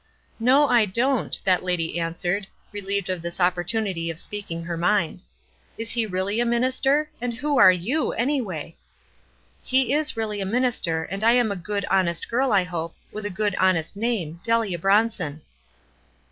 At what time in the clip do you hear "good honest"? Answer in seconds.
11.55-12.31, 13.29-13.95